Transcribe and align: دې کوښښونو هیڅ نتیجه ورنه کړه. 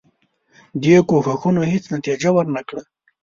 دې 0.83 0.97
کوښښونو 1.09 1.61
هیڅ 1.71 1.83
نتیجه 1.95 2.29
ورنه 2.35 2.61
کړه. 2.67 2.83